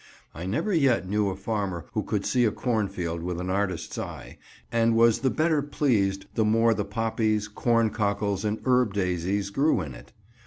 I 0.33 0.47
never 0.47 0.73
yet 0.73 1.07
knew 1.07 1.29
a 1.29 1.35
farmer 1.35 1.85
who 1.93 2.01
could 2.01 2.25
see 2.25 2.43
a 2.43 2.49
cornfield 2.51 3.21
with 3.21 3.39
an 3.39 3.51
artist's 3.51 3.99
eye, 3.99 4.39
and 4.71 4.95
was 4.95 5.19
the 5.19 5.29
better 5.29 5.61
pleased 5.61 6.25
the 6.33 6.43
more 6.43 6.73
the 6.73 6.83
poppies, 6.85 7.47
corn 7.47 7.91
cockles, 7.91 8.43
and 8.43 8.59
herb 8.65 8.95
daisies 8.95 9.51
grew 9.51 9.79
in 9.79 9.93
it. 9.93 10.11